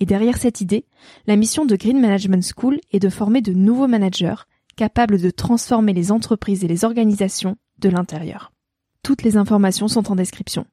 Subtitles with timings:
[0.00, 0.86] et derrière cette idée,
[1.26, 5.92] la mission de Green Management School est de former de nouveaux managers capables de transformer
[5.92, 8.50] les entreprises et les organisations de l'intérieur.
[9.02, 10.66] Toutes les informations sont en description.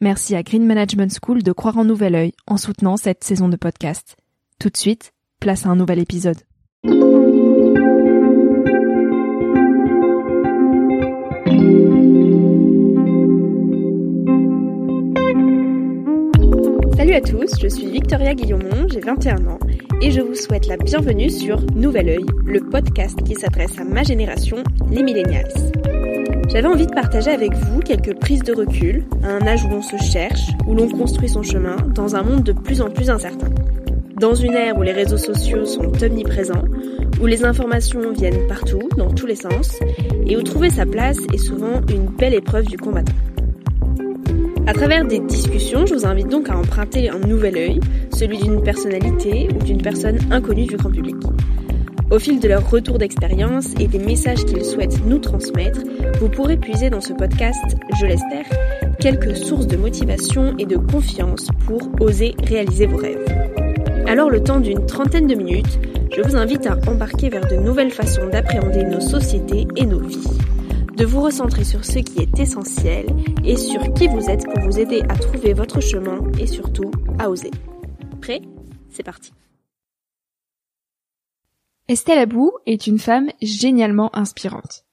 [0.00, 3.56] Merci à Green Management School de croire en nouvel œil en soutenant cette saison de
[3.56, 4.16] podcast.
[4.58, 6.38] Tout de suite, place à un nouvel épisode.
[17.14, 19.60] Salut à tous, je suis Victoria Guillaumont, j'ai 21 ans
[20.02, 24.02] et je vous souhaite la bienvenue sur Nouvel Oeil, le podcast qui s'adresse à ma
[24.02, 24.56] génération,
[24.90, 25.52] les millennials.
[26.48, 29.80] J'avais envie de partager avec vous quelques prises de recul, à un âge où l'on
[29.80, 33.50] se cherche, où l'on construit son chemin, dans un monde de plus en plus incertain.
[34.18, 36.64] Dans une ère où les réseaux sociaux sont omniprésents,
[37.22, 39.78] où les informations viennent partout, dans tous les sens,
[40.26, 43.14] et où trouver sa place est souvent une belle épreuve du combattant.
[44.66, 47.80] À travers des discussions, je vous invite donc à emprunter un nouvel œil,
[48.14, 51.16] celui d'une personnalité ou d'une personne inconnue du grand public.
[52.10, 55.80] Au fil de leur retour d'expérience et des messages qu'ils souhaitent nous transmettre,
[56.18, 58.46] vous pourrez puiser dans ce podcast, je l'espère,
[59.00, 63.24] quelques sources de motivation et de confiance pour oser réaliser vos rêves.
[64.06, 65.78] Alors le temps d'une trentaine de minutes,
[66.16, 70.43] je vous invite à embarquer vers de nouvelles façons d'appréhender nos sociétés et nos vies
[70.96, 73.06] de vous recentrer sur ce qui est essentiel
[73.44, 77.30] et sur qui vous êtes pour vous aider à trouver votre chemin et surtout à
[77.30, 77.50] oser.
[78.20, 78.42] Prêt?
[78.90, 79.32] C'est parti.
[81.88, 84.84] Estelle Abou est une femme génialement inspirante.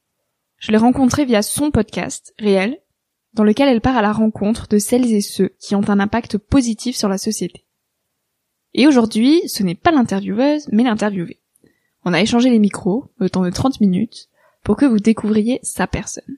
[0.58, 2.80] Je l'ai rencontrée via son podcast, Réel,
[3.34, 6.38] dans lequel elle part à la rencontre de celles et ceux qui ont un impact
[6.38, 7.66] positif sur la société.
[8.74, 11.42] Et aujourd'hui, ce n'est pas l'intervieweuse, mais l'interviewée.
[12.04, 14.30] On a échangé les micros, le temps de 30 minutes,
[14.64, 16.38] pour que vous découvriez sa personne.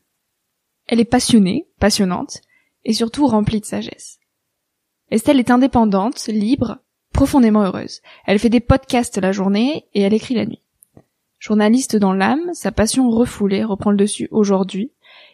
[0.87, 2.41] Elle est passionnée, passionnante,
[2.85, 4.19] et surtout remplie de sagesse.
[5.11, 6.79] Estelle est indépendante, libre,
[7.13, 8.01] profondément heureuse.
[8.25, 10.63] Elle fait des podcasts la journée et elle écrit la nuit.
[11.39, 14.91] Journaliste dans l'âme, sa passion refoulée reprend le dessus aujourd'hui,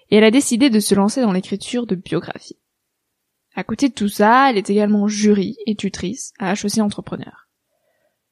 [0.09, 2.57] et elle a décidé de se lancer dans l'écriture de biographie.
[3.55, 7.47] À côté de tout ça, elle est également jury et tutrice à HEC Entrepreneur.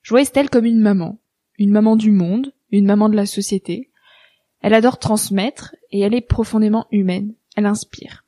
[0.01, 1.19] Je vois Estelle comme une maman,
[1.57, 3.91] une maman du monde, une maman de la société,
[4.61, 7.33] elle adore transmettre et elle est profondément humaine.
[7.55, 8.25] Elle inspire.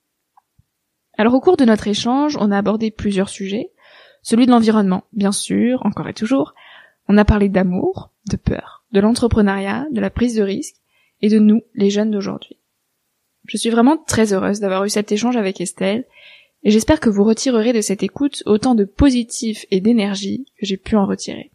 [1.18, 3.72] Alors au cours de notre échange, on a abordé plusieurs sujets.
[4.22, 6.54] Celui de l'environnement, bien sûr, encore et toujours.
[7.08, 10.76] On a parlé d'amour, de peur, de l'entrepreneuriat, de la prise de risque
[11.22, 12.58] et de nous, les jeunes d'aujourd'hui.
[13.48, 16.06] Je suis vraiment très heureuse d'avoir eu cet échange avec Estelle
[16.64, 20.78] et j'espère que vous retirerez de cette écoute autant de positif et d'énergie que j'ai
[20.78, 21.52] pu en retirer.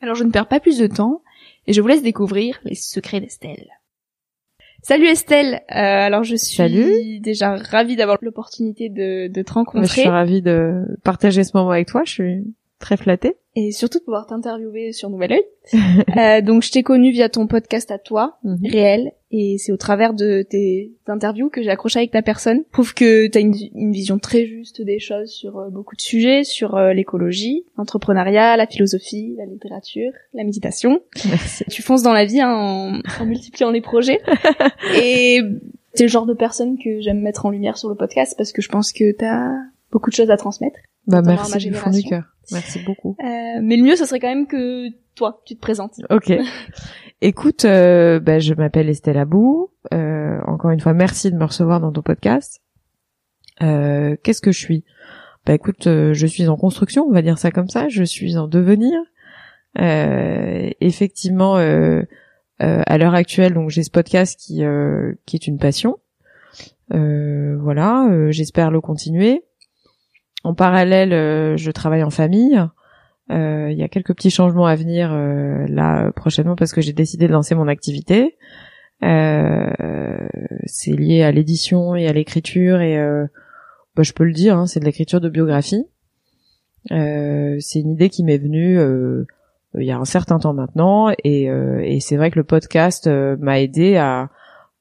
[0.00, 1.21] Alors je ne perds pas plus de temps
[1.66, 3.66] et je vous laisse découvrir les secrets d'Estelle.
[4.82, 9.86] Salut Estelle, euh, alors je suis déjà ravie d'avoir l'opportunité de, de te rencontrer.
[9.86, 14.00] Je suis ravie de partager ce moment avec toi, je suis très flattée et surtout
[14.00, 15.44] de pouvoir t'interviewer sur Nouvel Oeil.
[16.16, 18.66] euh, donc je t'ai connu via ton podcast à toi, mhm.
[18.70, 22.64] réel, et c'est au travers de tes interviews que j'ai accroché avec ta personne.
[22.70, 26.02] Prouve que tu as une, une, vision très juste des choses sur euh, beaucoup de
[26.02, 31.00] sujets, sur euh, l'écologie, l'entrepreneuriat, la philosophie, la littérature, la méditation.
[31.26, 31.64] Merci.
[31.70, 34.20] Tu fonces dans la vie hein, en, en multipliant les projets.
[35.02, 35.40] et
[35.94, 38.60] c'est le genre de personne que j'aime mettre en lumière sur le podcast parce que
[38.60, 39.50] je pense que tu as
[39.92, 40.78] beaucoup de choses à transmettre.
[41.06, 42.24] Bah merci du fond du cœur.
[42.50, 43.16] Merci beaucoup.
[43.20, 45.94] Euh, mais le mieux, ce serait quand même que toi, tu te présentes.
[46.10, 46.32] Ok.
[47.20, 49.70] Écoute, euh, bah, je m'appelle Estelle Abou.
[49.94, 52.60] Euh, encore une fois, merci de me recevoir dans ton podcast.
[53.62, 54.84] Euh, Qu'est-ce que je suis?
[55.44, 57.88] Bah écoute, euh, je suis en construction, on va dire ça comme ça.
[57.88, 58.98] Je suis en devenir.
[59.78, 61.56] Euh, effectivement,
[62.58, 64.62] à l'heure actuelle, donc j'ai ce podcast qui
[65.26, 65.98] qui est une passion.
[66.90, 69.42] voilà, j'espère le continuer.
[70.44, 72.60] En parallèle, euh, je travaille en famille.
[73.30, 76.92] Euh, il y a quelques petits changements à venir euh, là prochainement parce que j'ai
[76.92, 78.36] décidé de lancer mon activité.
[79.00, 82.96] c'est lié à l'édition et à l'écriture et
[83.96, 85.84] bah, je peux le dire, hein, c'est de l'écriture de biographie.
[86.88, 88.78] c'est une idée qui m'est venue
[89.78, 93.60] il y a un certain temps maintenant et, et c'est vrai que le podcast m'a
[93.60, 94.30] aidé à,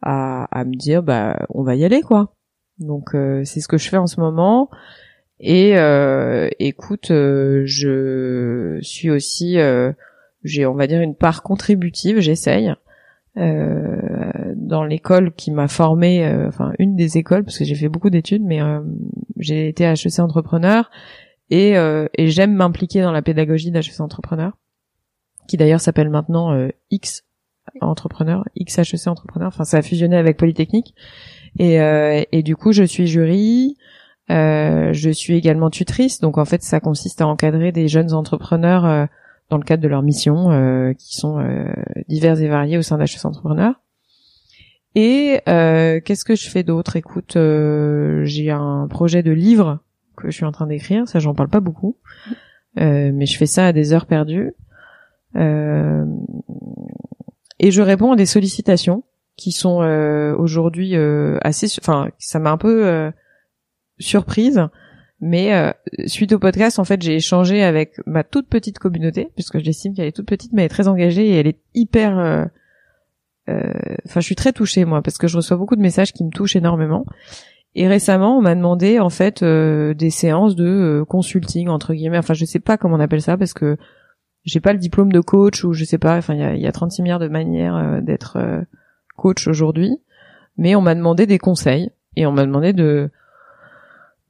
[0.03, 2.35] à, à me dire bah on va y aller quoi
[2.77, 3.11] donc
[3.43, 4.69] c'est ce que je fais en ce moment
[5.43, 9.91] et euh, écoute, euh, je suis aussi, euh,
[10.43, 12.71] j'ai on va dire une part contributive, j'essaye.
[13.35, 18.43] dans l'école qui m'a formée, enfin une des écoles parce que j'ai fait beaucoup d'études,
[18.43, 18.59] mais
[19.37, 20.91] j'ai été HEC entrepreneur
[21.49, 21.73] et,
[22.17, 24.57] et j'aime m'impliquer dans la pédagogie d'HEC entrepreneur,
[25.47, 27.23] qui d'ailleurs s'appelle maintenant X
[27.79, 29.47] entrepreneur, XHEC entrepreneur.
[29.47, 30.93] Enfin, ça a fusionné avec Polytechnique.
[31.57, 31.77] Et,
[32.31, 33.77] et du coup, je suis jury.
[34.29, 38.85] Euh, je suis également tutrice, donc en fait ça consiste à encadrer des jeunes entrepreneurs
[38.85, 39.05] euh,
[39.49, 41.43] dans le cadre de leur mission, euh, qui sont
[42.07, 43.81] divers et variés au sein d'HES Entrepreneurs.
[44.95, 46.95] Et qu'est-ce que je fais d'autre?
[46.95, 47.37] Écoute,
[48.23, 49.79] j'ai un projet de livre
[50.15, 51.97] que je suis en train d'écrire, ça j'en parle pas beaucoup,
[52.77, 54.53] mais je fais ça à des heures perdues.
[55.35, 55.41] et
[57.59, 59.03] je réponds à des sollicitations
[59.35, 59.81] qui sont
[60.37, 60.95] aujourd'hui
[61.41, 63.11] assez, enfin ça m'a un peu
[64.01, 64.61] surprise.
[65.21, 65.71] Mais euh,
[66.07, 70.07] suite au podcast, en fait, j'ai échangé avec ma toute petite communauté, puisque j'estime qu'elle
[70.07, 72.17] est toute petite, mais elle est très engagée et elle est hyper.
[72.17, 72.45] Euh,
[73.49, 73.71] euh,
[74.07, 76.31] enfin, je suis très touchée moi, parce que je reçois beaucoup de messages qui me
[76.31, 77.05] touchent énormément.
[77.75, 82.17] Et récemment, on m'a demandé en fait des séances de consulting entre guillemets.
[82.17, 83.77] Enfin, je sais pas comment on appelle ça parce que
[84.43, 86.17] j'ai pas le diplôme de coach ou je sais pas.
[86.17, 88.37] Enfin, il y a, y a 36 milliards de manières d'être
[89.15, 89.99] coach aujourd'hui,
[90.57, 93.09] mais on m'a demandé des conseils et on m'a demandé de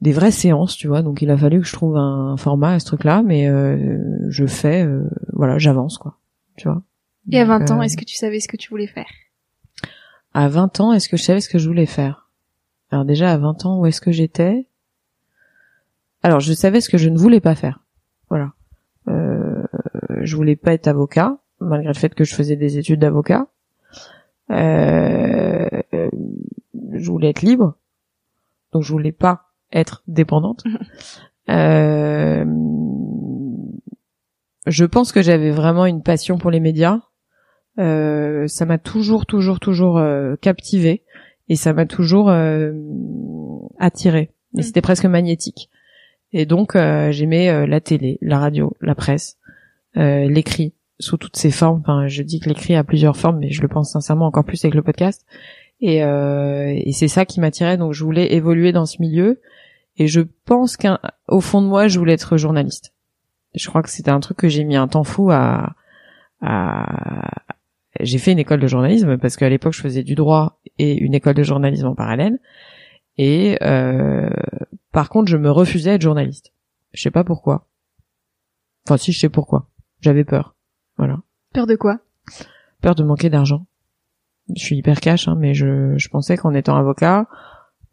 [0.02, 1.02] des vraies séances, tu vois.
[1.02, 4.46] Donc il a fallu que je trouve un format à ce truc-là, mais euh, je
[4.46, 6.18] fais, euh, voilà, j'avance quoi,
[6.56, 6.82] tu vois.
[7.30, 9.06] Et à 20 ans, euh, est-ce que tu savais ce que tu voulais faire?
[10.34, 12.28] À 20 ans, est-ce que je savais ce que je voulais faire?
[12.90, 14.66] Alors déjà à 20 ans, où est-ce que j'étais?
[16.24, 17.78] Alors je savais ce que je ne voulais pas faire.
[18.28, 18.54] Voilà.
[19.06, 19.62] Euh,
[20.22, 23.46] je voulais pas être avocat, malgré le fait que je faisais des études d'avocat.
[24.50, 27.76] Euh, je voulais être libre,
[28.72, 30.64] donc je voulais pas être dépendante.
[31.50, 32.44] euh,
[34.66, 37.00] je pense que j'avais vraiment une passion pour les médias.
[37.78, 41.04] Euh, ça m'a toujours, toujours, toujours euh, captivé
[41.48, 42.72] et ça m'a toujours euh,
[43.78, 44.30] attiré.
[44.56, 44.62] Et mm.
[44.62, 45.68] c'était presque magnétique.
[46.32, 49.36] Et donc euh, j'aimais euh, la télé, la radio, la presse,
[49.94, 51.80] l'écrit sous toutes ses formes.
[51.80, 54.64] Enfin, je dis que l'écrit a plusieurs formes, mais je le pense sincèrement encore plus
[54.64, 55.26] avec le podcast.
[55.80, 57.76] Et, et c'est ça qui m'attirait.
[57.76, 59.42] Donc je voulais évoluer dans ce milieu.
[59.96, 62.94] Et je pense qu'au fond de moi, je voulais être journaliste.
[63.54, 65.74] Je crois que c'était un truc que j'ai mis un temps fou à,
[66.40, 67.30] à...
[68.00, 71.12] j'ai fait une école de journalisme parce qu'à l'époque je faisais du droit et une
[71.12, 72.38] école de journalisme en parallèle.
[73.18, 74.30] Et euh...
[74.90, 76.54] par contre, je me refusais à être journaliste.
[76.94, 77.68] Je sais pas pourquoi.
[78.86, 79.68] Enfin, si je sais pourquoi.
[80.00, 80.56] J'avais peur.
[80.96, 81.18] Voilà.
[81.52, 82.00] Peur de quoi?
[82.80, 83.66] Peur de manquer d'argent.
[84.56, 87.28] Je suis hyper cash, hein, mais je, je pensais qu'en étant avocat,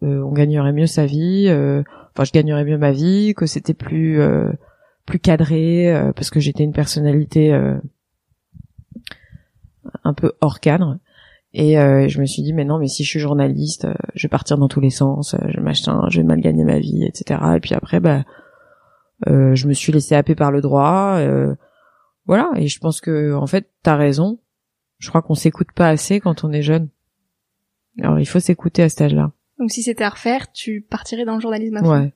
[0.02, 4.22] on gagnerait mieux sa vie, euh, enfin je gagnerais mieux ma vie, que c'était plus
[4.22, 4.52] euh,
[5.06, 7.52] plus cadré parce que j'étais une personnalité
[10.04, 11.00] un peu hors cadre.
[11.54, 14.60] Et je me suis dit mais non mais si je suis journaliste, je vais partir
[14.60, 17.40] dans tous les sens, je machin, je vais mal gagner ma vie, etc.
[17.56, 18.24] Et puis après bah
[19.26, 21.20] je me suis laissé happer par le droit,
[22.28, 22.52] voilà.
[22.58, 24.40] Et je pense que en fait t'as raison.
[25.00, 26.90] Je crois qu'on s'écoute pas assez quand on est jeune.
[28.00, 29.32] Alors il faut s'écouter à cet âge-là.
[29.60, 32.14] Donc si c'était à refaire, tu partirais dans le journalisme à Ouais.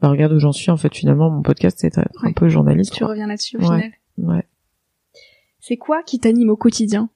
[0.00, 2.92] Bah regarde où j'en suis en fait finalement mon podcast c'est un peu journaliste.
[2.92, 3.92] Tu reviens là-dessus au final.
[4.18, 4.46] Ouais.
[5.60, 7.08] C'est quoi qui t'anime au quotidien?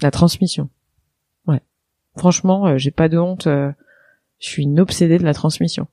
[0.00, 0.68] La transmission.
[1.46, 1.60] Ouais.
[2.16, 3.46] Franchement, euh, j'ai pas de honte.
[3.46, 3.72] Euh,
[4.38, 5.86] je suis une obsédée de la transmission.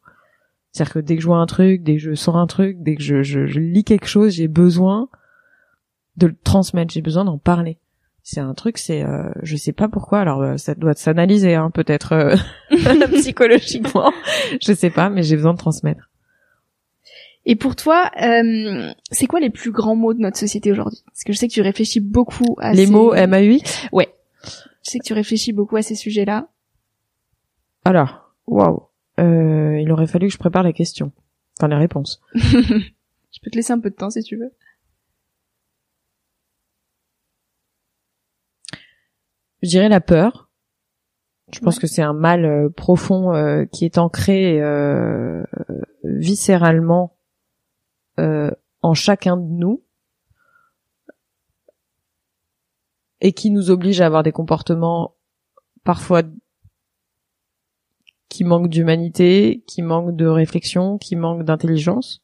[0.71, 2.95] C'est-à-dire que dès que je vois un truc, dès que je sors un truc, dès
[2.95, 5.09] que je, je, je lis quelque chose, j'ai besoin
[6.17, 7.79] de le transmettre, j'ai besoin d'en parler
[8.31, 11.71] c'est un truc c'est euh, je sais pas pourquoi alors euh, ça doit s'analyser hein,
[11.71, 12.36] peut-être euh,
[13.13, 14.13] psychologiquement
[14.62, 16.12] je sais pas mais j'ai besoin de transmettre.
[17.45, 21.01] Et pour toi euh, c'est quoi les plus grands mots de notre société aujourd'hui?
[21.07, 23.57] Parce que je sais que tu réfléchis beaucoup à les mots M A U
[23.91, 24.13] ouais.
[24.83, 26.50] Je sais que tu réfléchis beaucoup à ces sujets là
[27.83, 28.83] alors waouh
[29.17, 31.12] il aurait fallu que je prépare les questions
[31.57, 32.21] enfin les réponses.
[33.31, 34.51] Je peux te laisser un peu de temps si tu veux
[39.61, 40.49] Je dirais la peur.
[41.51, 45.43] Je pense que c'est un mal euh, profond euh, qui est ancré euh,
[46.03, 47.15] viscéralement
[48.81, 49.81] en chacun de nous.
[53.21, 55.15] et qui nous oblige à avoir des comportements
[55.83, 56.23] parfois
[58.29, 62.23] qui manquent d'humanité, qui manquent de réflexion, qui manquent d'intelligence.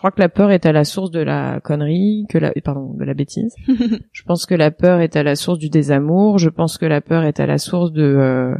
[0.00, 2.94] Je crois que la peur est à la source de la connerie, que la pardon,
[2.94, 3.54] de la bêtise.
[4.12, 6.38] je pense que la peur est à la source du désamour.
[6.38, 8.54] Je pense que la peur est à la source de euh,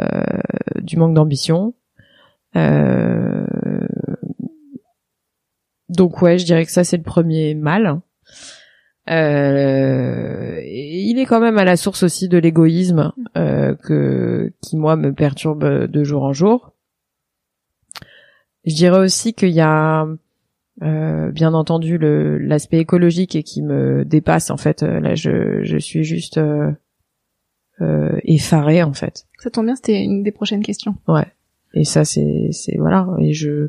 [0.00, 0.22] euh,
[0.80, 1.74] du manque d'ambition.
[2.56, 3.44] Euh,
[5.90, 8.00] donc ouais, je dirais que ça c'est le premier mal.
[9.10, 14.96] Euh, il est quand même à la source aussi de l'égoïsme euh, que qui moi
[14.96, 16.72] me perturbe de jour en jour.
[18.64, 20.06] Je dirais aussi qu'il y a
[20.82, 24.82] euh, bien entendu le l'aspect écologique et qui me dépasse en fait.
[24.82, 26.72] Là, je je suis juste euh,
[27.80, 29.26] euh, effarée en fait.
[29.38, 30.96] Ça tombe bien, c'était une des prochaines questions.
[31.08, 31.26] Ouais.
[31.74, 33.68] Et ça c'est c'est voilà et je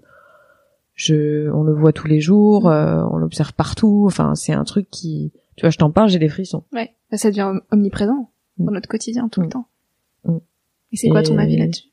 [0.96, 2.72] je, on le voit tous les jours, mm.
[2.72, 4.06] euh, on l'observe partout.
[4.08, 6.64] Enfin, c'est un truc qui, tu vois, je t'en parle, j'ai des frissons.
[6.72, 8.74] Ouais, bah, ça devient omniprésent dans mm.
[8.74, 9.52] notre quotidien tout le mm.
[9.52, 9.68] temps.
[10.92, 11.90] Et c'est quoi ton avis là-dessus?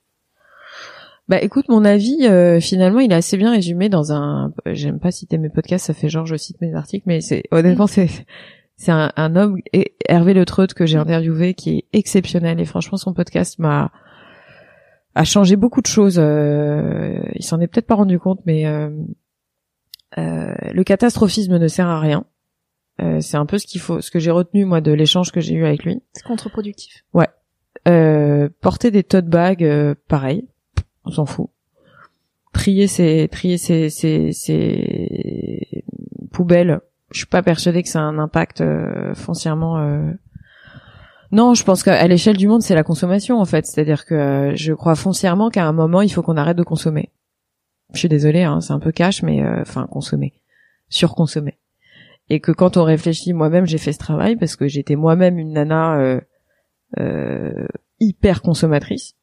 [1.33, 4.53] Bah, écoute, mon avis, euh, finalement, il est assez bien résumé dans un.
[4.67, 7.87] J'aime pas citer mes podcasts, ça fait genre je cite mes articles, mais c'est honnêtement
[7.87, 8.11] c'est
[8.77, 9.59] c'est un, un, homme
[10.07, 13.93] Hervé Le Treut que j'ai interviewé qui est exceptionnel et franchement son podcast m'a
[15.15, 16.19] a changé beaucoup de choses.
[16.19, 18.91] Euh, il s'en est peut-être pas rendu compte, mais euh,
[20.19, 22.27] euh, le catastrophisme ne sert à rien.
[23.01, 25.41] Euh, c'est un peu ce qu'il faut, ce que j'ai retenu moi de l'échange que
[25.41, 26.03] j'ai eu avec lui.
[26.13, 27.07] C'est contre-productif.
[27.15, 27.29] Ouais.
[27.89, 30.47] Euh, porter des tote bags, euh, pareil,
[31.05, 31.51] on s'en fout.
[32.53, 35.85] Trier ses, trier ses, ses,
[36.33, 36.81] poubelles.
[37.11, 38.63] Je suis pas persuadée que ça a un impact
[39.15, 39.79] foncièrement
[41.33, 43.65] non, je pense qu'à l'échelle du monde, c'est la consommation en fait.
[43.65, 47.11] C'est-à-dire que euh, je crois foncièrement qu'à un moment, il faut qu'on arrête de consommer.
[47.95, 50.35] Je suis désolée, hein, c'est un peu cash, mais euh, enfin consommer,
[50.91, 51.59] surconsommer.
[52.29, 55.55] Et que quand on réfléchit, moi-même, j'ai fait ce travail parce que j'étais moi-même une
[55.55, 56.21] nana euh,
[56.99, 57.67] euh
[57.99, 59.15] hyper consommatrice.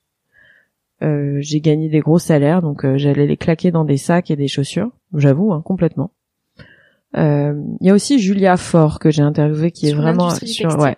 [1.02, 4.92] J'ai gagné des gros salaires, donc j'allais les claquer dans des sacs et des chaussures.
[5.14, 6.12] J'avoue, hein, complètement.
[7.16, 10.98] Il y a aussi Julia Fort que j'ai interviewé qui est vraiment sur ouais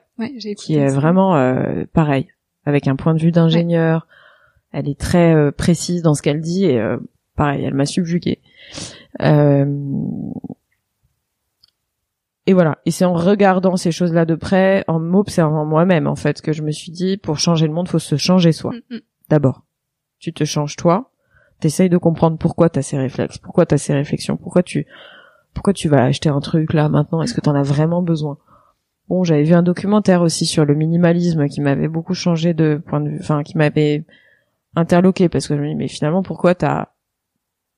[0.58, 2.28] qui est vraiment euh, pareil,
[2.66, 4.08] avec un point de vue d'ingénieur.
[4.72, 6.98] Elle est très euh, précise dans ce qu'elle dit et euh,
[7.36, 8.40] pareil, elle m'a subjugué.
[9.20, 9.66] et
[12.54, 12.80] voilà.
[12.86, 16.62] Et c'est en regardant ces choses-là de près, en m'observant moi-même en fait, que je
[16.62, 18.72] me suis dit pour changer le monde, faut se changer soi.
[18.72, 19.00] Mm, mm.
[19.30, 19.64] D'abord,
[20.22, 21.10] tu te changes toi.
[21.60, 24.88] T'essayes de comprendre pourquoi t'as ces réflexes, pourquoi t'as ces réflexions, pourquoi tu
[25.54, 27.22] pourquoi tu vas acheter un truc là maintenant?
[27.22, 28.38] Est-ce que t'en as vraiment besoin?
[29.10, 33.02] Bon, j'avais vu un documentaire aussi sur le minimalisme qui m'avait beaucoup changé de point
[33.02, 34.06] de vue, enfin qui m'avait
[34.76, 36.90] interloqué parce que je me dis mais finalement pourquoi t'as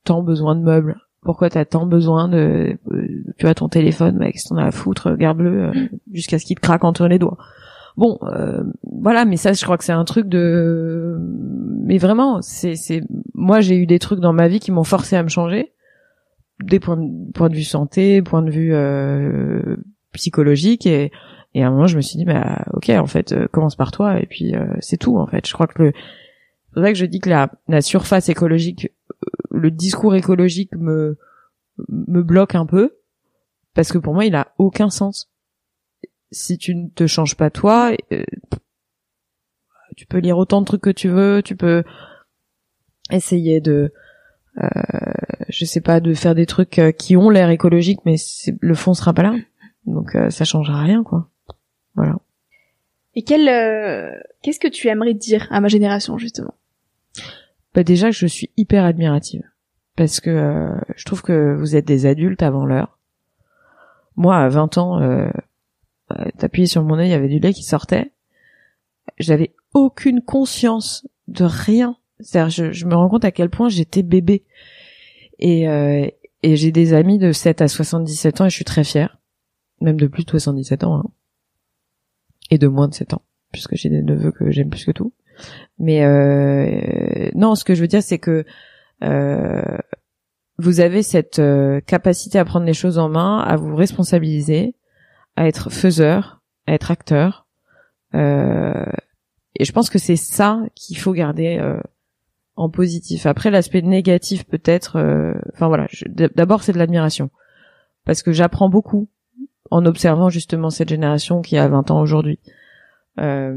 [0.03, 0.99] tant besoin de meubles?
[1.23, 4.71] Pourquoi t'as tant besoin de euh, tu as ton téléphone mec, si t'en as à
[4.71, 5.71] foutre, garde-le euh,
[6.11, 7.37] jusqu'à ce qu'il te craque entre les doigts.
[7.95, 12.75] Bon, euh, voilà, mais ça, je crois que c'est un truc de, mais vraiment, c'est,
[12.75, 13.01] c'est,
[13.33, 15.73] moi, j'ai eu des trucs dans ma vie qui m'ont forcé à me changer,
[16.61, 19.75] des points de, de vue santé, points de vue euh,
[20.13, 21.11] psychologique et
[21.55, 23.91] et à un moment je me suis dit bah ok en fait euh, commence par
[23.91, 25.47] toi et puis euh, c'est tout en fait.
[25.47, 25.93] Je crois que le
[26.73, 31.17] c'est vrai que je dis que la la surface écologique euh, le discours écologique me
[31.89, 32.95] me bloque un peu
[33.75, 35.31] parce que pour moi il a aucun sens
[36.33, 37.91] si tu ne te changes pas toi
[39.95, 41.83] tu peux lire autant de trucs que tu veux tu peux
[43.11, 43.93] essayer de
[44.61, 44.67] euh,
[45.49, 48.15] je sais pas de faire des trucs qui ont l'air écologiques mais
[48.59, 49.35] le fond sera pas là
[49.85, 51.29] donc euh, ça changera rien, quoi.
[51.95, 52.17] Voilà.
[53.15, 54.11] Et quel, euh,
[54.41, 56.55] qu'est-ce que tu aimerais dire à ma génération justement?
[57.75, 59.43] Bah déjà je suis hyper admirative
[59.95, 62.97] parce que euh, je trouve que vous êtes des adultes avant l'heure.
[64.15, 65.29] Moi, à 20 ans,
[66.37, 68.11] t'appuyais sur mon œil, il y avait du lait qui sortait.
[69.19, 71.97] J'avais aucune conscience de rien.
[72.19, 74.43] C'est-à-dire, je, je, me rends compte à quel point j'étais bébé.
[75.39, 76.07] Et, euh,
[76.41, 79.17] et j'ai des amis de 7 à 77 ans et je suis très fière
[79.83, 81.03] même de plus de 77 ans, hein.
[82.49, 85.13] et de moins de 7 ans, puisque j'ai des neveux que j'aime plus que tout.
[85.77, 88.45] Mais euh, non, ce que je veux dire, c'est que
[89.03, 89.77] euh,
[90.57, 94.75] vous avez cette euh, capacité à prendre les choses en main, à vous responsabiliser,
[95.35, 97.47] à être faiseur, à être acteur.
[98.13, 98.85] Euh,
[99.55, 101.79] et je pense que c'est ça qu'il faut garder euh,
[102.55, 103.25] en positif.
[103.25, 104.97] Après, l'aspect négatif peut-être.
[104.97, 105.87] Euh, enfin voilà,
[106.35, 107.29] d'abord c'est de l'admiration
[108.05, 109.09] parce que j'apprends beaucoup
[109.71, 112.39] en observant justement cette génération qui a 20 ans aujourd'hui.
[113.19, 113.55] Euh,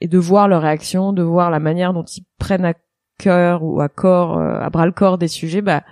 [0.00, 2.74] et de voir leur réaction, de voir la manière dont ils prennent à
[3.18, 5.82] cœur ou à corps, euh, à bras le corps des sujets, bah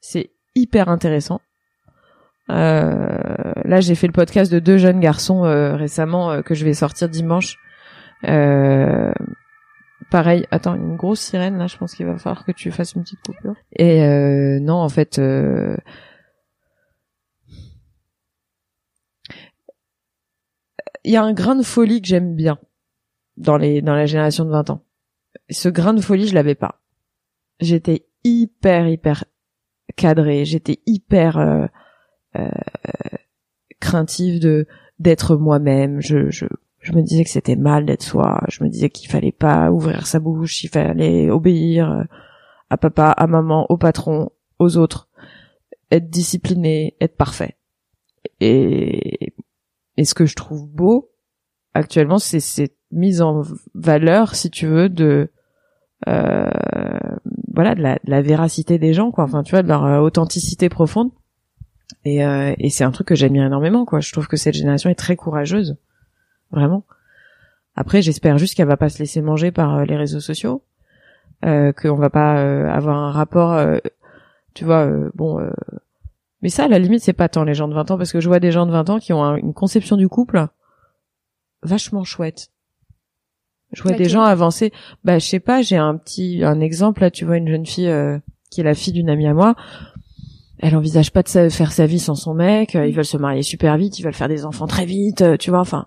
[0.00, 1.40] c'est hyper intéressant.
[2.50, 6.64] Euh, là, j'ai fait le podcast de deux jeunes garçons euh, récemment euh, que je
[6.64, 7.58] vais sortir dimanche.
[8.26, 9.12] Euh,
[10.10, 11.66] pareil, attends, une grosse sirène là.
[11.66, 13.54] Je pense qu'il va falloir que tu fasses une petite coupure.
[13.72, 15.76] Et euh, non, en fait, euh,
[21.04, 22.58] il y a un grain de folie que j'aime bien
[23.36, 24.84] dans les dans la génération de 20 ans.
[25.50, 26.80] Ce grain de folie, je l'avais pas.
[27.60, 29.24] J'étais hyper hyper
[29.96, 31.68] cadré, j'étais hyper
[33.80, 34.66] craintive de
[34.98, 36.00] d'être moi-même.
[36.00, 36.46] Je, je
[36.80, 38.40] je me disais que c'était mal d'être soi.
[38.48, 42.02] Je me disais qu'il fallait pas ouvrir sa bouche, il fallait obéir euh,
[42.70, 45.08] à papa, à maman, au patron, aux autres,
[45.90, 47.56] être discipliné, être parfait.
[48.40, 49.34] Et,
[49.96, 51.10] et ce que je trouve beau
[51.74, 53.42] actuellement, c'est cette mise en
[53.74, 55.30] valeur, si tu veux, de
[56.06, 56.48] euh,
[57.54, 59.24] voilà de la, de la, véracité des gens, quoi.
[59.24, 61.10] Enfin, tu vois, de leur euh, authenticité profonde.
[62.04, 64.00] Et, euh, et c'est un truc que j'admire énormément, quoi.
[64.00, 65.76] Je trouve que cette génération est très courageuse,
[66.50, 66.84] vraiment.
[67.76, 70.62] Après, j'espère juste qu'elle va pas se laisser manger par euh, les réseaux sociaux,
[71.44, 73.78] euh, qu'on va pas euh, avoir un rapport, euh,
[74.54, 75.40] tu vois, euh, bon.
[76.42, 78.20] mais ça, à la limite, c'est pas tant les gens de 20 ans, parce que
[78.20, 80.46] je vois des gens de 20 ans qui ont une conception du couple
[81.62, 82.50] vachement chouette.
[83.72, 84.72] Je vois des gens avancer.
[85.04, 87.10] Bah, je sais pas, j'ai un petit un exemple là.
[87.10, 87.92] Tu vois une jeune fille
[88.50, 89.56] qui est la fille d'une amie à moi
[90.58, 93.76] elle envisage pas de faire sa vie sans son mec, ils veulent se marier super
[93.76, 95.86] vite, ils veulent faire des enfants très vite, tu vois, enfin.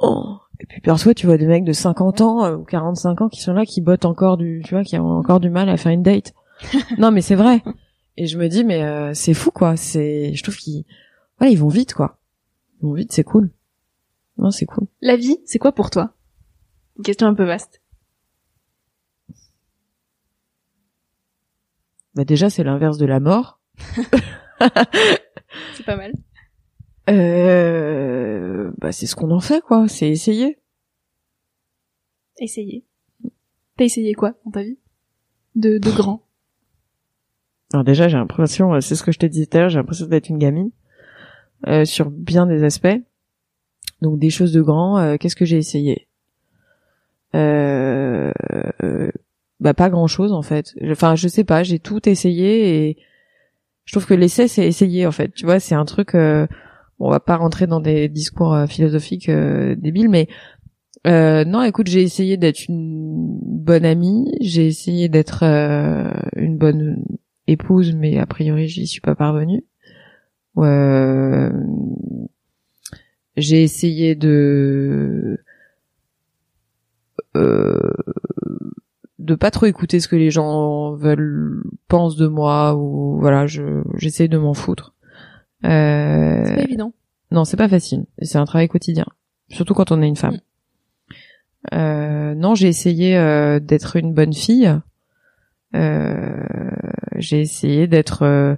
[0.00, 0.38] Oh.
[0.58, 3.52] Et puis parfois tu vois des mecs de 50 ans ou 45 ans qui sont
[3.52, 6.02] là, qui bottent encore du, tu vois, qui ont encore du mal à faire une
[6.02, 6.34] date.
[6.98, 7.62] non mais c'est vrai.
[8.16, 10.84] Et je me dis mais euh, c'est fou quoi, c'est, je trouve qu'ils,
[11.38, 12.18] voilà, ils vont vite quoi.
[12.80, 13.50] Ils vont vite, c'est cool.
[14.38, 14.86] Non, c'est cool.
[15.00, 16.12] La vie, c'est quoi pour toi?
[16.98, 17.82] Une question un peu vaste.
[22.14, 23.60] Bah déjà c'est l'inverse de la mort.
[25.74, 26.12] c'est pas mal.
[27.08, 30.58] Euh, bah c'est ce qu'on en fait quoi, c'est essayer.
[32.38, 32.84] Essayer.
[33.76, 34.78] T'as essayé quoi dans ta vie?
[35.54, 36.22] De, de grand
[37.72, 39.78] Alors déjà j'ai l'impression, euh, c'est ce que je t'ai dit tout à l'heure, j'ai
[39.78, 40.70] l'impression d'être une gamine
[41.66, 43.00] euh, sur bien des aspects.
[44.02, 46.08] Donc des choses de grand, euh, qu'est-ce que j'ai essayé?
[47.34, 48.32] Euh,
[49.60, 50.74] Bah pas grand chose en fait.
[50.90, 52.96] Enfin je sais pas, j'ai tout essayé et
[53.86, 55.32] je trouve que l'essai c'est essayer en fait.
[55.32, 56.46] Tu vois c'est un truc euh,
[56.98, 60.28] on va pas rentrer dans des discours euh, philosophiques euh, débiles mais
[61.06, 67.04] euh, non écoute j'ai essayé d'être une bonne amie j'ai essayé d'être une bonne
[67.46, 69.64] épouse mais a priori j'y suis pas parvenue.
[73.36, 75.38] J'ai essayé de
[79.18, 83.82] de pas trop écouter ce que les gens veulent pensent de moi ou voilà je
[83.96, 84.94] j'essaye de m'en foutre.
[85.64, 86.42] Euh...
[86.44, 86.92] c'est pas évident.
[87.30, 88.04] non c'est pas facile.
[88.20, 89.06] C'est un travail quotidien
[89.48, 90.34] surtout quand on est une femme.
[90.34, 91.74] Mm.
[91.74, 94.74] euh, non j'ai essayé euh, d'être une bonne fille.
[95.74, 96.44] Euh,
[97.16, 98.54] j'ai essayé d'être euh,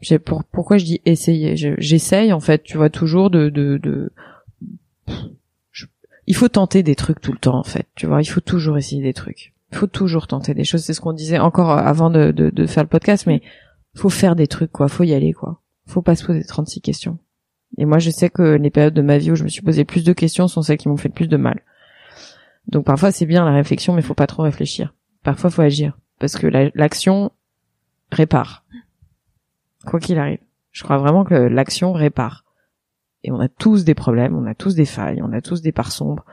[0.00, 1.56] j'ai pour pourquoi je dis essayer?
[1.56, 4.12] J'essaye en fait tu vois toujours de de, de
[6.26, 8.22] il faut tenter des trucs tout le temps en fait tu vois.
[8.22, 9.52] Il faut toujours essayer des trucs.
[9.72, 10.82] Il faut toujours tenter des choses.
[10.82, 13.42] C'est ce qu'on disait encore avant de, de, de, faire le podcast mais
[13.94, 14.88] faut faire des trucs quoi.
[14.88, 15.60] Faut y aller quoi.
[15.86, 17.18] Faut pas se poser 36 questions.
[17.78, 19.84] Et moi je sais que les périodes de ma vie où je me suis posé
[19.84, 21.62] plus de questions sont celles qui m'ont fait le plus de mal.
[22.68, 24.94] Donc parfois c'est bien la réflexion mais faut pas trop réfléchir.
[25.22, 25.98] Parfois faut agir.
[26.18, 27.32] Parce que l'action
[28.10, 28.64] répare.
[29.84, 30.38] Quoi qu'il arrive.
[30.70, 32.43] Je crois vraiment que l'action répare
[33.24, 35.72] et on a tous des problèmes, on a tous des failles, on a tous des
[35.72, 36.24] parts sombres.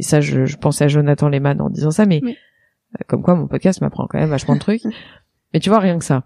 [0.00, 3.36] Et ça, je, je pensais à Jonathan Lehmann en disant ça, mais euh, comme quoi
[3.36, 4.82] mon podcast m'apprend quand même vachement de trucs.
[5.54, 6.24] mais tu vois, rien que ça.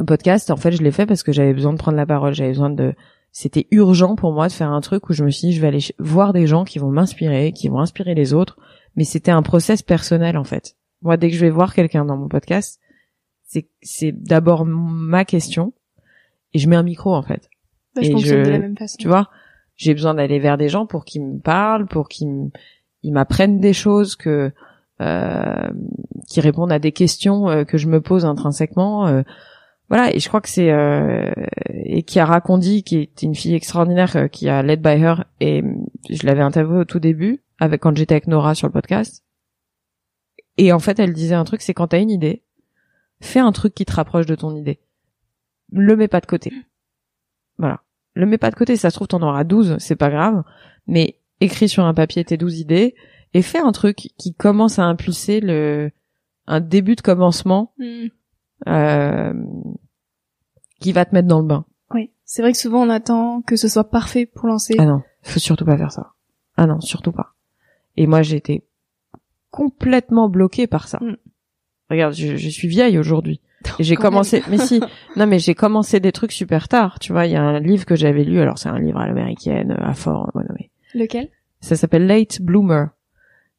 [0.00, 2.34] Le podcast, en fait, je l'ai fait parce que j'avais besoin de prendre la parole,
[2.34, 2.94] j'avais besoin de...
[3.30, 5.68] C'était urgent pour moi de faire un truc où je me suis dit, je vais
[5.68, 8.58] aller voir des gens qui vont m'inspirer, qui vont inspirer les autres.
[8.96, 10.76] Mais c'était un process personnel, en fait.
[11.02, 12.80] Moi, dès que je vais voir quelqu'un dans mon podcast,
[13.44, 15.74] c'est d'abord ma question
[16.54, 17.50] et je mets un micro, en fait
[17.96, 18.96] je de la même façon.
[18.98, 19.28] Tu vois,
[19.76, 22.50] j'ai besoin d'aller vers des gens pour qu'ils me parlent, pour qu'ils
[23.04, 24.52] m'apprennent des choses, que
[25.00, 25.70] euh,
[26.26, 29.06] qui répondent à des questions euh, que je me pose intrinsèquement.
[29.06, 29.22] Euh,
[29.88, 31.30] voilà, et je crois que c'est euh,
[31.72, 35.24] et qui a Racondi, qui est une fille extraordinaire, euh, qui a led by her,
[35.40, 35.62] et
[36.10, 39.24] je l'avais interviewée au tout début, avec quand j'étais avec Nora sur le podcast.
[40.58, 42.42] Et en fait, elle disait un truc, c'est quand t'as une idée,
[43.20, 44.80] fais un truc qui te rapproche de ton idée.
[45.72, 46.52] Le mets pas de côté.
[47.58, 47.82] Voilà
[48.18, 50.42] le mets pas de côté, ça se trouve t'en auras 12, c'est pas grave,
[50.88, 52.96] mais écris sur un papier tes 12 idées
[53.32, 55.92] et fais un truc qui commence à impulser le
[56.48, 57.72] un début de commencement.
[57.78, 58.08] Hmm.
[58.66, 59.32] Euh,
[60.80, 61.64] qui va te mettre dans le bain.
[61.94, 64.74] Oui, c'est vrai que souvent on attend que ce soit parfait pour lancer.
[64.78, 66.12] Ah non, faut surtout pas faire ça.
[66.56, 67.34] Ah non, surtout pas.
[67.96, 68.64] Et moi, j'ai été
[69.50, 70.98] complètement bloquée par ça.
[71.00, 71.16] Mm.
[71.88, 73.40] Regarde, je, je suis vieille aujourd'hui.
[73.80, 74.80] J'ai commencé, mais si,
[75.16, 76.98] non mais j'ai commencé des trucs super tard.
[77.00, 78.40] Tu vois, il y a un livre que j'avais lu.
[78.40, 80.30] Alors c'est un livre à l'américaine, à fort.
[80.34, 81.28] ouais, non, mais Lequel?
[81.60, 82.86] Ça s'appelle Late Bloomer.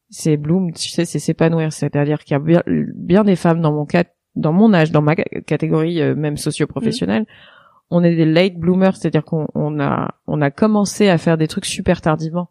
[0.10, 1.72] C'est bloom, tu sais, c'est s'épanouir.
[1.74, 5.02] C'est-à-dire qu'il y a bien, bien des femmes dans mon cas, dans mon âge, dans
[5.04, 7.26] ma ca- catégorie euh, même socio-professionnelle,
[7.92, 11.48] on est des late bloomers, c'est-à-dire qu'on on a on a commencé à faire des
[11.48, 12.50] trucs super tardivement.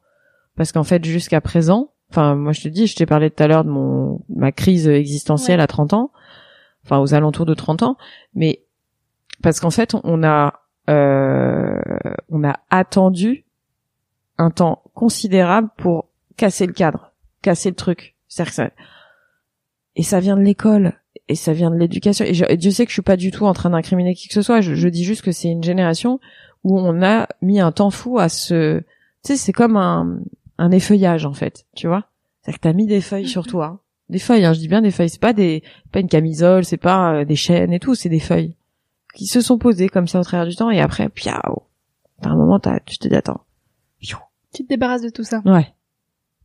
[0.56, 3.48] Parce qu'en fait, jusqu'à présent, enfin moi je te dis, je t'ai parlé tout à
[3.48, 5.64] l'heure de mon ma crise existentielle Ouais.
[5.64, 6.10] à 30 ans,
[6.88, 7.96] enfin aux alentours de 30 ans,
[8.34, 8.64] mais
[9.42, 11.80] parce qu'en fait, on a euh,
[12.30, 13.44] on a attendu
[14.38, 18.16] un temps considérable pour casser le cadre, casser le truc.
[18.28, 18.70] C'est-à-dire que ça-
[19.96, 20.94] et ça vient de l'école
[21.28, 22.24] et ça vient de l'éducation.
[22.24, 24.28] Et, je- et Dieu sait que je suis pas du tout en train d'incriminer qui
[24.28, 24.60] que ce soit.
[24.60, 26.20] Je, je dis juste que c'est une génération
[26.64, 28.84] où on a mis un temps fou à se, tu
[29.22, 30.20] sais, c'est comme un,
[30.58, 32.04] un effeuillage en fait, tu vois.
[32.42, 34.44] C'est-à-dire que t'as mis des feuilles sur toi, des feuilles.
[34.44, 35.10] Hein, je dis bien des feuilles.
[35.10, 38.20] C'est pas des, pas une camisole, c'est pas euh, des chaînes et tout, c'est des
[38.20, 38.54] feuilles
[39.14, 41.64] qui se sont posées comme ça au travers du temps et après, piao.
[42.22, 43.42] T'as un moment, t'as, tu te dis attends.
[44.52, 45.42] Tu te débarrasses de tout ça.
[45.44, 45.72] Ouais.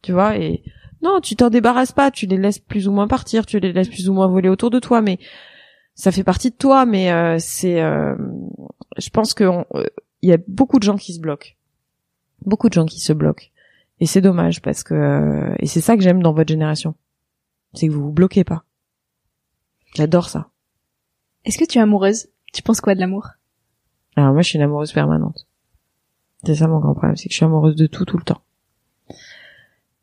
[0.01, 0.63] Tu vois, et
[1.01, 3.89] non, tu t'en débarrasses pas, tu les laisses plus ou moins partir, tu les laisses
[3.89, 5.19] plus ou moins voler autour de toi, mais
[5.95, 8.15] ça fait partie de toi, mais euh, c'est, euh,
[8.97, 9.85] je pense que euh,
[10.21, 11.51] il y a beaucoup de gens qui se bloquent,
[12.45, 13.45] beaucoup de gens qui se bloquent,
[13.99, 16.95] et c'est dommage parce que et c'est ça que j'aime dans votre génération,
[17.73, 18.63] c'est que vous vous bloquez pas.
[19.95, 20.49] J'adore ça.
[21.45, 22.29] Est-ce que tu es amoureuse?
[22.53, 23.27] Tu penses quoi de l'amour?
[24.15, 25.47] Alors moi, je suis une amoureuse permanente.
[26.43, 28.41] C'est ça mon grand problème, c'est que je suis amoureuse de tout tout le temps.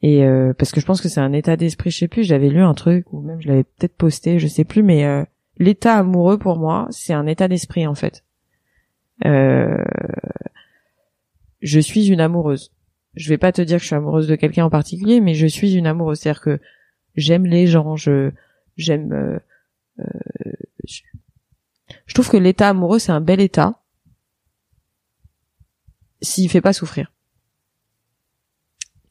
[0.02, 2.48] Et euh, parce que je pense que c'est un état d'esprit, je sais plus, j'avais
[2.48, 5.24] lu un truc ou même je l'avais peut-être posté, je sais plus, mais euh,
[5.58, 8.24] l'état amoureux pour moi, c'est un état d'esprit en fait.
[9.26, 9.84] Euh,
[11.60, 12.72] je suis une amoureuse.
[13.14, 15.46] Je vais pas te dire que je suis amoureuse de quelqu'un en particulier, mais je
[15.46, 16.60] suis une amoureuse, c'est-à-dire que
[17.20, 18.30] j'aime les gens, je
[18.76, 19.12] j'aime.
[19.12, 19.38] euh,
[20.00, 20.04] euh,
[20.86, 21.02] je,
[22.06, 23.80] je trouve que l'état amoureux c'est un bel état
[26.22, 27.12] s'il fait pas souffrir.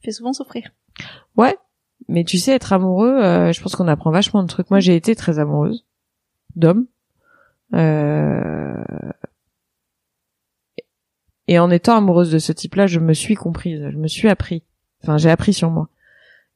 [0.00, 0.70] Il fait souvent souffrir.
[1.36, 1.56] Ouais,
[2.08, 4.70] mais tu sais, être amoureux, euh, je pense qu'on apprend vachement de trucs.
[4.70, 5.84] Moi, j'ai été très amoureuse
[6.56, 6.86] d'hommes.
[7.74, 8.82] Euh,
[11.48, 14.62] Et en étant amoureuse de ce type-là, je me suis comprise, je me suis appris.
[15.02, 15.88] Enfin, j'ai appris sur moi.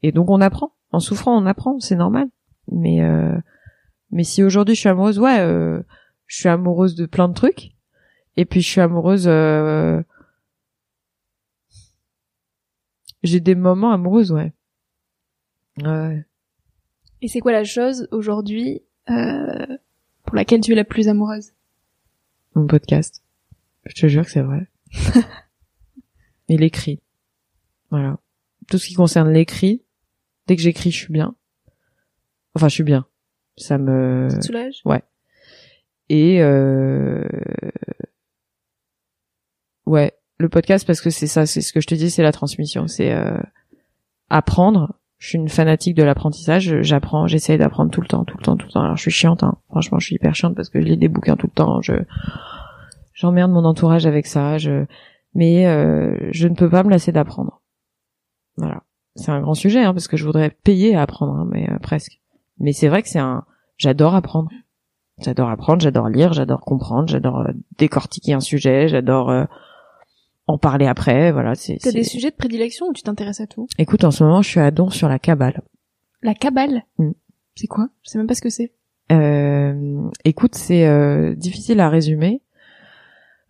[0.03, 0.73] Et donc, on apprend.
[0.94, 2.28] En souffrant, on apprend, c'est normal.
[2.70, 3.37] Mais euh...
[4.11, 5.83] mais si aujourd'hui je suis amoureuse, ouais, euh,
[6.26, 7.72] je suis amoureuse de plein de trucs.
[8.37, 9.26] Et puis je suis amoureuse.
[9.26, 10.02] euh,
[13.22, 14.52] J'ai des moments amoureuses, ouais.
[15.83, 16.24] Ouais.
[17.22, 19.66] Et c'est quoi la chose aujourd'hui euh,
[20.24, 21.52] pour laquelle tu es la plus amoureuse?
[22.54, 23.22] Mon podcast.
[23.87, 24.68] Je te jure que c'est vrai.
[26.48, 27.00] Et l'écrit.
[27.90, 28.18] Voilà.
[28.68, 29.83] Tout ce qui concerne l'écrit,
[30.46, 31.35] dès que j'écris, je suis bien.
[32.54, 33.07] Enfin, je suis bien.
[33.57, 34.28] Ça me...
[34.30, 34.83] Ça te soulage?
[36.11, 37.24] Et euh...
[39.87, 42.33] ouais, le podcast parce que c'est ça, c'est ce que je te dis, c'est la
[42.33, 43.38] transmission, c'est euh,
[44.28, 44.94] apprendre.
[45.18, 48.57] Je suis une fanatique de l'apprentissage, j'apprends, j'essaye d'apprendre tout le temps, tout le temps,
[48.57, 48.83] tout le temps.
[48.83, 49.57] Alors je suis chiante, hein.
[49.70, 51.80] franchement, je suis hyper chiante parce que je lis des bouquins tout le temps.
[51.80, 51.94] Je
[53.14, 54.85] j'emmerde mon entourage avec ça, je
[55.35, 57.62] mais euh, je ne peux pas me lasser d'apprendre.
[58.57, 58.83] Voilà,
[59.16, 61.79] c'est un grand sujet hein, parce que je voudrais payer à apprendre, hein, mais euh,
[61.79, 62.20] presque.
[62.59, 63.44] Mais c'est vrai que c'est un,
[63.77, 64.50] j'adore apprendre.
[65.20, 69.44] J'adore apprendre, j'adore lire, j'adore comprendre, j'adore euh, décortiquer un sujet, j'adore euh,
[70.48, 71.31] en parler après.
[71.33, 71.77] Voilà, c'est.
[71.81, 73.68] T'as c'est- des sujets de prédilection ou tu t'intéresses à tout?
[73.79, 75.62] Écoute, en ce moment, je suis à don sur la cabale.
[76.22, 76.83] La cabale?
[76.98, 77.12] Mm.
[77.55, 77.88] C'est quoi?
[78.03, 78.72] Je sais même pas ce que c'est.
[79.12, 82.40] Euh, écoute, c'est euh, difficile à résumer.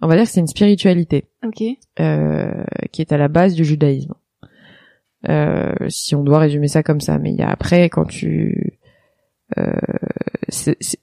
[0.02, 1.62] On va dire que c'est une spiritualité Ok.
[2.00, 4.12] euh, qui est à la base du judaïsme.
[5.28, 8.78] Euh, si on doit résumer ça comme ça, mais il y a après quand tu,
[9.58, 9.72] euh,
[10.48, 11.00] c'est- c'est-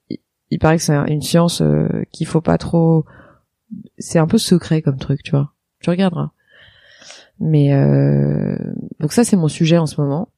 [0.52, 3.06] il paraît que c'est un- une science euh, qu'il faut pas trop,
[3.98, 5.54] c'est un peu secret comme truc, tu vois.
[5.80, 6.32] Tu regarderas.
[7.40, 8.56] Mais euh,
[9.00, 10.30] donc ça c'est mon sujet en ce moment.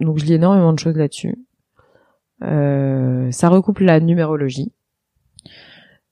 [0.00, 1.36] Donc je lis énormément de choses là-dessus.
[2.42, 4.72] Euh, ça recoupe la numérologie.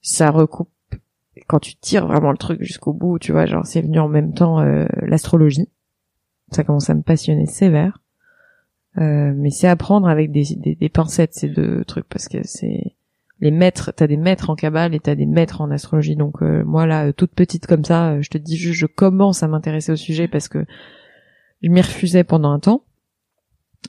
[0.00, 0.70] Ça recoupe
[1.46, 4.33] quand tu tires vraiment le truc jusqu'au bout, tu vois, genre c'est venu en même
[4.35, 5.68] temps euh, l'astrologie.
[6.51, 8.01] Ça commence à me passionner sévère.
[8.99, 12.95] Euh, mais c'est apprendre avec des, des, des pincettes ces deux trucs parce que c'est
[13.41, 16.15] les maîtres, t'as des maîtres en cabale et t'as des maîtres en astrologie.
[16.15, 18.87] Donc euh, moi là, euh, toute petite comme ça, euh, je te dis juste, je
[18.87, 20.65] commence à m'intéresser au sujet parce que
[21.63, 22.85] je m'y refusais pendant un temps.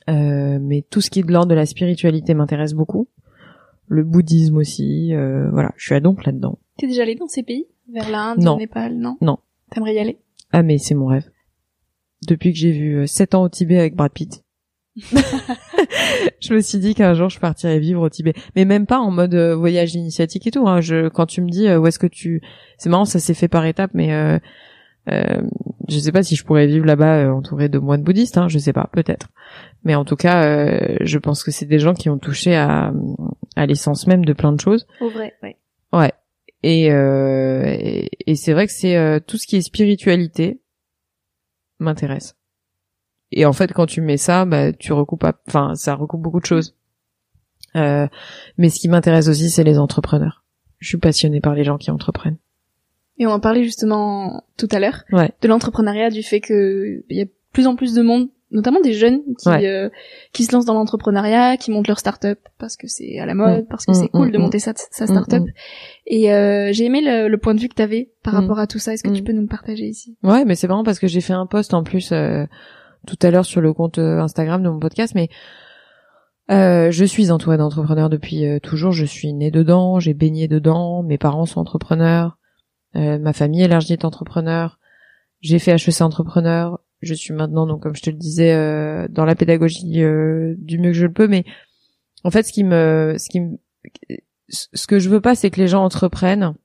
[0.10, 3.08] Euh, mais tout ce qui est de l'ordre de la spiritualité m'intéresse beaucoup.
[3.88, 6.58] Le bouddhisme aussi, euh, voilà, je suis à donc là-dedans.
[6.78, 7.68] T'es déjà allé dans ces pays?
[7.94, 9.18] Vers l'Inde, le Népal, non?
[9.22, 9.38] Non.
[9.70, 10.18] T'aimerais y aller?
[10.52, 11.30] Ah mais c'est mon rêve.
[12.28, 14.43] Depuis que j'ai vu 7 ans au Tibet avec Brad Pitt.
[14.95, 19.12] je me suis dit qu'un jour je partirais vivre au Tibet, mais même pas en
[19.12, 20.67] mode euh, voyage initiatique et tout.
[20.67, 20.80] Hein.
[20.80, 22.41] Je, quand tu me dis euh, où est-ce que tu,
[22.78, 24.39] c'est marrant, ça s'est fait par étapes, mais euh,
[25.10, 25.41] euh,
[25.88, 28.38] je sais pas si je pourrais vivre là-bas euh, entouré de moines bouddhistes.
[28.38, 29.28] Hein, je sais pas, peut-être.
[29.84, 32.91] Mais en tout cas, euh, je pense que c'est des gens qui ont touché à,
[33.56, 34.88] à l'essence même de plein de choses.
[35.01, 35.58] Au vrai, ouais.
[35.93, 36.13] Ouais.
[36.63, 40.60] Et, euh, et, et c'est vrai que c'est euh, tout ce qui est spiritualité
[41.79, 42.35] m'intéresse.
[43.31, 46.39] Et en fait, quand tu mets ça, bah, tu recoupes, à- enfin, ça recoupe beaucoup
[46.39, 46.75] de choses.
[47.75, 48.07] Euh,
[48.57, 50.43] mais ce qui m'intéresse aussi, c'est les entrepreneurs.
[50.79, 52.38] Je suis passionnée par les gens qui entreprennent.
[53.17, 55.31] Et on en parlait justement tout à l'heure Ouais.
[55.41, 58.93] de l'entrepreneuriat, du fait que il y a plus en plus de monde, notamment des
[58.93, 59.65] jeunes qui Ouais.
[59.65, 59.89] euh,
[60.34, 63.63] qui se lancent dans l'entrepreneuriat, qui montent leur start-up parce que c'est à la mode,
[63.63, 63.67] Mm.
[63.67, 64.41] parce que c'est cool mm, de mm.
[64.41, 65.43] monter sa, sa start-up.
[66.05, 68.38] Et euh, j'ai aimé le, le point de vue que t'avais par Mm.
[68.38, 68.93] rapport à tout ça.
[68.93, 70.17] Est-ce que tu peux nous le partager ici?
[70.23, 72.45] Ouais, mais c'est marrant parce que j'ai fait un post en plus euh,
[73.08, 75.29] tout à l'heure sur le compte euh, Instagram de mon podcast, mais
[76.51, 78.91] euh, je suis entourée d'entrepreneurs depuis euh, toujours.
[78.91, 81.01] Je suis née dedans, j'ai baigné dedans.
[81.01, 82.38] Mes parents sont entrepreneurs,
[82.95, 84.77] euh, ma famille élargie est entrepreneur.
[85.41, 86.79] J'ai fait HEC entrepreneur.
[87.06, 90.80] Je suis maintenant, donc comme je te le disais, euh, dans la pédagogie euh, du
[90.80, 91.28] mieux que je le peux.
[91.28, 91.46] Mais
[92.24, 93.58] en fait, ce qui me, ce qui me,
[94.50, 96.56] ce que je veux pas, c'est que les gens entreprennent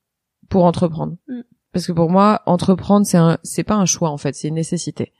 [0.48, 1.16] pour entreprendre.
[1.28, 1.40] Mm.
[1.72, 4.54] Parce que pour moi, entreprendre, c'est un, c'est pas un choix en fait, c'est une
[4.54, 5.12] nécessité.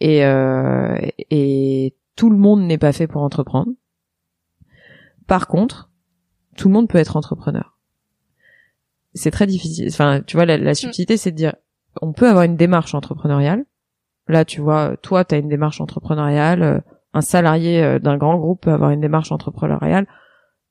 [0.00, 0.96] Et euh,
[1.30, 3.72] et tout le monde n'est pas fait pour entreprendre.
[5.26, 5.90] Par contre,
[6.56, 7.76] tout le monde peut être entrepreneur.
[9.14, 9.88] C'est très difficile.
[9.88, 11.54] Enfin, tu vois, la, la subtilité, c'est de dire,
[12.00, 13.64] on peut avoir une démarche entrepreneuriale.
[14.28, 16.62] Là, tu vois, toi, tu as une démarche entrepreneuriale.
[16.62, 16.78] euh,
[17.14, 20.06] Un salarié euh, d'un grand groupe peut avoir une démarche entrepreneuriale.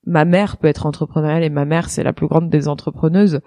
[0.06, 3.40] Ma mère peut être entrepreneuriale et ma mère, c'est la plus grande des entrepreneuses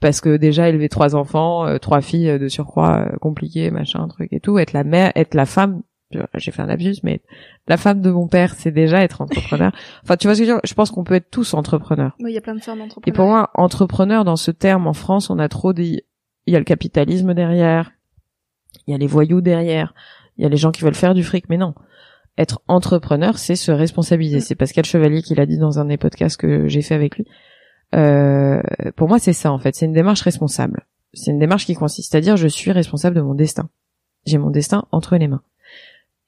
[0.00, 4.32] parce que déjà élever trois enfants, euh, trois filles de surcroît euh, compliquées, machin, truc
[4.32, 5.82] et tout, être la mère, être la femme,
[6.34, 7.20] j'ai fait un abus, mais
[7.68, 9.72] la femme de mon père, c'est déjà être entrepreneur.
[10.02, 10.60] enfin, tu vois ce que je veux dire?
[10.64, 12.16] Je pense qu'on peut être tous entrepreneurs.
[12.20, 13.16] Oui, il y a plein de formes Et d'entrepreneuriat.
[13.16, 16.00] pour moi, entrepreneur dans ce terme en France, on a trop dit,
[16.46, 17.92] il y a le capitalisme derrière,
[18.90, 19.94] il y a les voyous derrière,
[20.36, 21.74] il y a les gens qui veulent faire du fric, mais non.
[22.36, 24.38] Être entrepreneur, c'est se responsabiliser.
[24.38, 24.40] Mm.
[24.40, 27.26] C'est Pascal Chevalier qui l'a dit dans un des podcasts que j'ai fait avec lui.
[27.94, 28.60] Euh,
[28.96, 29.76] pour moi, c'est ça en fait.
[29.76, 30.86] C'est une démarche responsable.
[31.12, 33.68] C'est une démarche qui consiste à dire je suis responsable de mon destin.
[34.26, 35.42] J'ai mon destin entre les mains.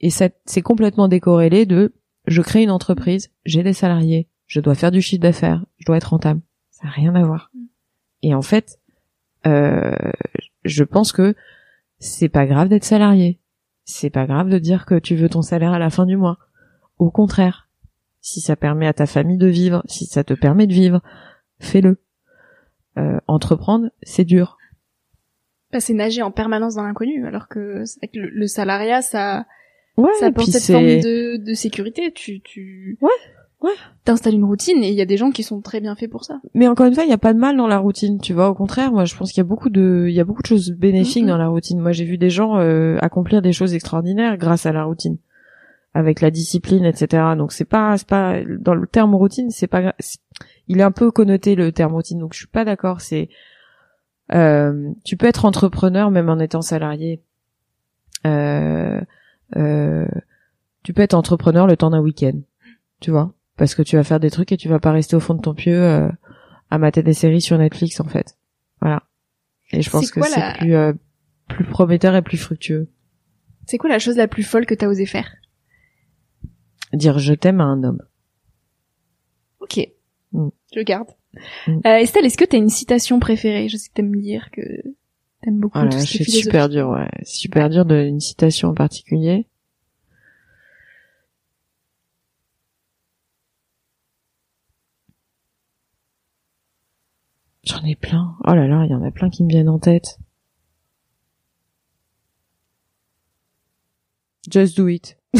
[0.00, 1.94] Et c'est complètement décorrélé de
[2.26, 5.96] je crée une entreprise, j'ai des salariés, je dois faire du chiffre d'affaires, je dois
[5.96, 6.40] être rentable.
[6.70, 7.50] Ça n'a rien à voir.
[8.22, 8.78] Et en fait,
[9.46, 9.94] euh,
[10.64, 11.34] je pense que
[12.02, 13.40] c'est pas grave d'être salarié.
[13.84, 16.38] C'est pas grave de dire que tu veux ton salaire à la fin du mois.
[16.98, 17.68] Au contraire,
[18.20, 21.02] si ça permet à ta famille de vivre, si ça te permet de vivre,
[21.60, 21.98] fais-le.
[22.98, 24.58] Euh, entreprendre, c'est dur.
[25.72, 27.84] Bah, c'est nager en permanence dans l'inconnu, alors que
[28.14, 29.46] le, le salariat, ça,
[29.96, 32.12] Ouais, ça apporte cette forme de, de sécurité.
[32.12, 33.10] Tu, tu, Ouais,
[33.62, 33.70] ouais.
[34.04, 36.24] T'installes une routine et il y a des gens qui sont très bien faits pour
[36.24, 36.40] ça.
[36.54, 38.48] Mais encore une fois, il n'y a pas de mal dans la routine, tu vois.
[38.48, 40.46] Au contraire, moi, je pense qu'il y a beaucoup de, il y a beaucoup de
[40.46, 41.28] choses bénéfiques Mhm.
[41.28, 41.78] dans la routine.
[41.78, 45.18] Moi, j'ai vu des gens euh, accomplir des choses extraordinaires grâce à la routine,
[45.94, 47.22] avec la discipline, etc.
[47.36, 49.94] Donc c'est pas, c'est pas dans le terme routine, c'est pas,
[50.68, 52.18] il est un peu connoté le terme routine.
[52.18, 53.00] Donc je suis pas d'accord.
[53.00, 53.28] C'est,
[54.32, 57.22] euh, tu peux être entrepreneur même en étant salarié.
[58.26, 59.00] Euh,
[59.56, 60.06] euh,
[60.82, 62.38] tu peux être entrepreneur le temps d'un week-end,
[63.00, 65.20] tu vois, parce que tu vas faire des trucs et tu vas pas rester au
[65.20, 66.08] fond de ton pieu euh,
[66.68, 68.36] à mater des séries sur Netflix en fait.
[68.80, 69.04] Voilà.
[69.70, 70.92] Et je pense que c'est la- plus euh,
[71.46, 72.88] plus prometteur et plus fructueux.
[73.68, 75.30] C'est quoi la chose la plus folle que t'as osé faire?
[76.92, 78.02] Dire je t'aime à un homme.
[79.60, 79.78] Ok.
[80.32, 80.48] Mm.
[80.74, 81.10] Je garde.
[81.68, 81.78] Mm.
[81.86, 83.68] Euh, Estelle, est-ce que t'as une citation préférée?
[83.68, 84.60] Je sais que t'aimes lire, que
[85.40, 87.06] t'aimes beaucoup Voilà, ce c'est super dur, ouais.
[87.22, 89.46] Super dur de une citation en particulier.
[97.64, 98.36] J'en ai plein.
[98.46, 100.18] Oh là là, il y en a plein qui me viennent en tête.
[104.50, 105.16] Just do it.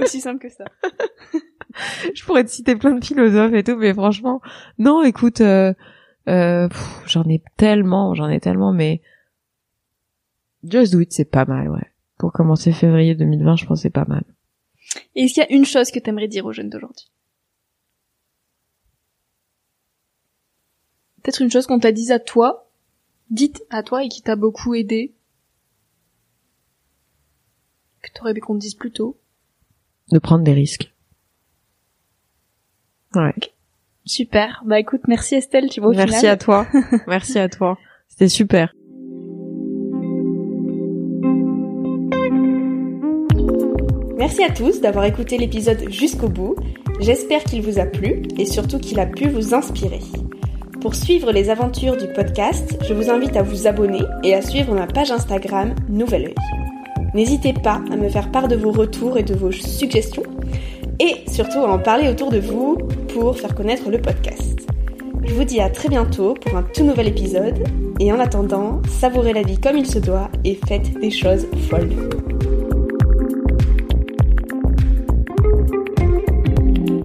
[0.00, 0.64] Aussi simple que ça.
[2.14, 4.40] Je pourrais te citer plein de philosophes et tout, mais franchement,
[4.78, 5.72] non, écoute, euh,
[6.28, 6.68] euh,
[7.06, 9.02] j'en ai tellement, j'en ai tellement, mais
[10.64, 11.90] Just do it, c'est pas mal, ouais.
[12.18, 14.22] Pour commencer février 2020, je pense que c'est pas mal.
[15.16, 17.10] Et est-ce qu'il y a une chose que t'aimerais dire aux jeunes d'aujourd'hui?
[21.22, 22.68] Peut-être une chose qu'on t'a dit à toi,
[23.30, 25.14] dite à toi et qui t'a beaucoup aidé.
[28.02, 29.16] Que t'aurais aimé qu'on te dise plus tôt.
[30.10, 30.92] De prendre des risques.
[33.14, 33.34] Ouais.
[34.04, 34.62] Super.
[34.66, 36.66] Bah écoute, merci Estelle, tu vois au Merci à toi.
[37.06, 37.78] merci à toi.
[38.08, 38.74] C'était super.
[44.18, 46.56] Merci à tous d'avoir écouté l'épisode jusqu'au bout.
[47.00, 50.00] J'espère qu'il vous a plu et surtout qu'il a pu vous inspirer.
[50.82, 54.74] Pour suivre les aventures du podcast, je vous invite à vous abonner et à suivre
[54.74, 56.34] ma page Instagram Nouvel Oeil.
[57.14, 60.24] N'hésitez pas à me faire part de vos retours et de vos suggestions
[60.98, 62.78] et surtout à en parler autour de vous
[63.14, 64.66] pour faire connaître le podcast.
[65.24, 67.62] Je vous dis à très bientôt pour un tout nouvel épisode
[68.00, 71.92] et en attendant, savourez la vie comme il se doit et faites des choses folles.